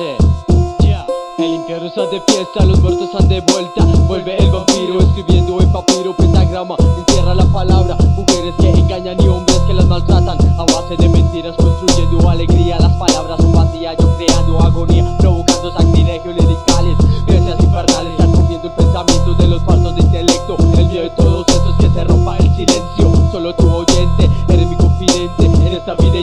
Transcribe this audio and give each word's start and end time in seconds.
El 0.00 1.54
infierno 1.54 1.88
está 1.88 2.06
de 2.06 2.20
fiesta, 2.20 2.64
los 2.64 2.80
muertos 2.80 3.08
están 3.08 3.28
de 3.28 3.40
vuelta. 3.40 3.84
Vuelve 4.06 4.36
el 4.36 4.48
vampiro 4.48 5.00
escribiendo 5.00 5.60
en 5.60 5.72
papiro 5.72 6.14
pentagrama. 6.14 6.76
Encierra 6.98 7.34
la 7.34 7.44
palabra, 7.46 7.96
mujeres 8.14 8.54
que 8.60 8.70
engañan 8.70 9.16
y 9.20 9.26
hombres 9.26 9.58
que 9.66 9.74
las 9.74 9.86
maltratan. 9.86 10.38
A 10.56 10.64
base 10.66 10.96
de 10.96 11.08
mentiras 11.08 11.56
construyendo 11.56 12.30
alegría. 12.30 12.78
Las 12.78 12.92
palabras 12.92 13.40
son 13.40 13.50
vacías, 13.52 13.96
yo 13.98 14.16
creando 14.16 14.60
agonía. 14.60 15.04
Provocando 15.18 15.72
sacrilegios 15.72 16.36
liricales, 16.36 16.96
crecias 17.26 17.58
infernales. 17.60 18.16
Consumiendo 18.18 18.68
el 18.68 18.74
pensamiento 18.74 19.34
de 19.34 19.48
los 19.48 19.62
falsos 19.64 19.96
de 19.96 20.02
intelecto. 20.02 20.56
El 20.76 20.86
miedo 20.86 21.02
de 21.02 21.10
todos 21.10 21.44
esos 21.48 21.76
que 21.76 21.90
se 21.90 22.04
rompa 22.04 22.36
el 22.36 22.54
silencio. 22.54 23.12
Solo 23.32 23.52
tu 23.56 23.68
oyente, 23.68 24.30
eres 24.48 24.68
mi 24.68 24.76
confidente. 24.76 25.46
En 25.46 25.74
esta 25.74 25.94
vida 25.94 26.18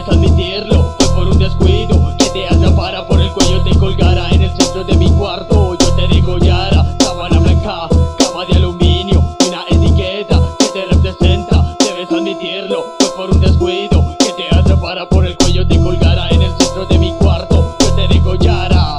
Debes 0.00 0.16
admitirlo, 0.16 0.94
fue 0.98 1.14
por 1.14 1.28
un 1.28 1.38
descuido 1.38 2.16
Que 2.16 2.30
te 2.30 2.46
atrapara 2.46 3.06
por 3.06 3.20
el 3.20 3.30
cuello 3.32 3.62
Te 3.62 3.78
colgara 3.78 4.30
en 4.30 4.42
el 4.42 4.50
centro 4.56 4.82
de 4.82 4.96
mi 4.96 5.10
cuarto. 5.10 5.76
Yo 5.78 5.94
te 5.94 6.08
degollara 6.08 6.86
Sábana 7.00 7.38
blanca, 7.38 7.86
cama 8.16 8.46
de 8.46 8.56
aluminio 8.56 9.36
una 9.46 9.64
etiqueta 9.68 10.40
que 10.58 10.66
te 10.68 10.86
representa 10.86 11.76
Debes 11.80 12.10
admitirlo, 12.10 12.86
fue 12.98 13.08
por 13.14 13.30
un 13.30 13.40
descuido 13.40 14.16
Que 14.18 14.32
te 14.32 14.54
atrapara 14.56 15.06
por 15.06 15.26
el 15.26 15.36
cuello 15.36 15.66
Te 15.66 15.78
colgara 15.78 16.28
en 16.30 16.42
el 16.42 16.52
centro 16.56 16.86
de 16.86 16.98
mi 16.98 17.12
cuarto. 17.16 17.76
Yo 17.80 17.94
te 17.94 18.08
degollara. 18.08 18.96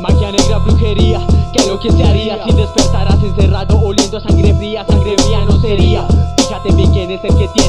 Magia 0.00 0.32
negra, 0.32 0.58
brujería, 0.58 1.20
que 1.52 1.64
lo 1.68 1.78
que 1.78 1.92
se 1.92 2.02
haría 2.02 2.42
si 2.44 2.52
despertaras 2.52 3.22
encerrado 3.22 3.78
oliendo 3.80 4.16
a 4.16 4.20
sangre 4.20 4.52
fría, 4.54 4.84
sangre 4.84 5.14
mía 5.28 5.44
no 5.46 5.60
sería. 5.60 6.04
Fíjate 6.38 6.72
bien 6.72 6.90
quién 6.92 7.10
es 7.12 7.22
el 7.22 7.36
que 7.36 7.48
tiene 7.48 7.67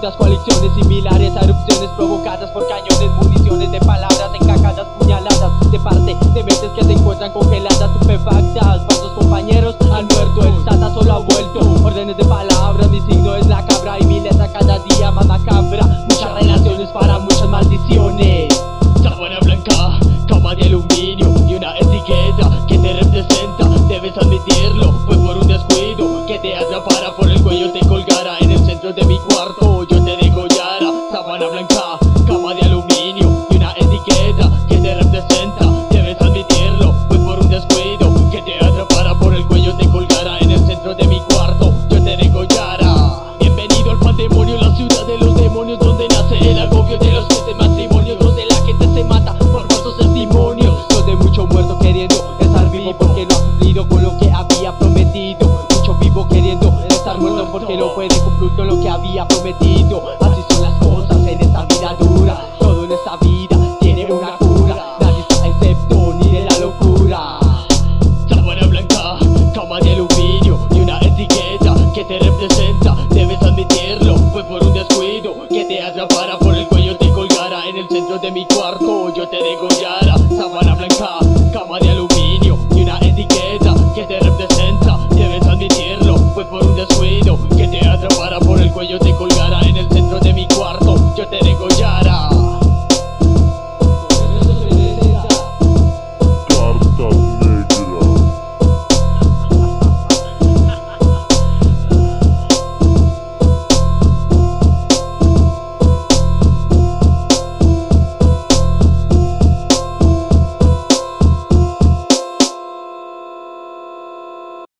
profundas 0.00 0.16
coaliciones 0.16 0.74
similares 0.74 1.36
a 1.36 1.40
erupciones 1.40 1.90
provocadas 1.90 2.50
por 2.50 2.66
cañones, 2.68 3.10
municiones 3.22 3.70
de 3.70 3.80
palabras 3.80 4.30
encajadas, 4.40 4.86
puñaladas 4.98 5.70
de 5.70 5.78
parte 5.80 6.16
de 6.32 6.44
mentes 6.44 6.70
que 6.74 6.84
se 6.84 6.92
encuentran 6.92 7.32
congeladas, 7.32 7.80
estupefactas. 7.80 8.86
Falsos 8.86 9.12
compañeros 9.12 9.76
han 9.92 10.06
muerto, 10.06 10.44
el 10.44 10.64
Santa 10.64 10.92
solo 10.94 11.12
ha 11.12 11.18
vuelto. 11.18 11.60
Órdenes 11.84 12.16
de 12.16 12.24
palabras, 12.24 12.90
mi 12.90 13.00
signo 13.02 13.36
es 13.36 13.46
la 13.46 13.64
cabra 13.66 13.98
y 13.98 14.04
mi 14.04 14.22
cada 14.22 14.78
día 14.78 15.10
más 15.10 15.26
macabra. 15.26 15.84
Muchas 16.08 16.34
relaciones 16.34 16.88
para 16.90 17.18
muchas 17.18 17.48
maldiciones. 17.48 18.48
Sábana 19.02 19.38
blanca, 19.42 19.98
cama 20.28 20.54
de 20.54 20.64
aluminio 20.64 21.34
y 21.46 21.54
una 21.54 21.76
etiqueta 21.76 22.66
que 22.66 22.78
te 22.78 22.92
representa. 22.94 23.59
Donde 45.66 46.08
nace 46.08 46.38
el 46.38 46.58
agobio 46.58 46.96
de 46.96 47.12
los 47.12 47.26
siete 47.28 47.54
matrimonios, 47.54 48.18
donde 48.18 48.46
la 48.46 48.54
gente 48.64 48.88
se 48.94 49.04
mata 49.04 49.34
por 49.34 49.68
falsos 49.68 49.98
testimonios. 49.98 50.88
Donde 50.88 51.16
mucho 51.16 51.46
muerto 51.46 51.78
queriendo 51.78 52.36
estar 52.40 52.70
vivo 52.70 52.96
porque 52.96 53.26
no 53.26 53.36
ha 53.36 53.42
cumplido 53.42 53.86
con 53.86 54.02
lo 54.02 54.16
que 54.16 54.32
había 54.32 54.72
prometido. 54.78 55.66
Mucho 55.76 55.94
vivo 55.96 56.26
queriendo 56.28 56.80
estar 56.88 57.18
muerto 57.18 57.52
porque 57.52 57.76
no 57.76 57.94
puede 57.94 58.08
cumplir 58.20 58.56
con 58.56 58.68
lo 58.68 58.80
que 58.80 58.88
había 58.88 59.28
prometido. 59.28 60.02
Así 60.20 60.40
son 60.50 60.62
las 60.62 60.78
cosas 60.78 61.26
en 61.26 61.40
esta 61.40 61.66
vida 61.66 61.94
dura. 62.00 62.49